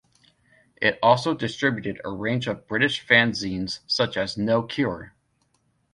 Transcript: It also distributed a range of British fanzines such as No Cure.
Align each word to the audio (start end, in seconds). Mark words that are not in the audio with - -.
It 0.81 0.97
also 1.03 1.35
distributed 1.35 2.01
a 2.03 2.09
range 2.09 2.47
of 2.47 2.65
British 2.67 3.05
fanzines 3.05 3.81
such 3.85 4.17
as 4.17 4.35
No 4.35 4.63
Cure. 4.63 5.13